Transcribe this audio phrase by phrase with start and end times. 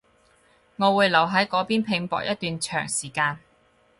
[0.77, 3.37] 我會留喺嗰邊拼搏一段長時間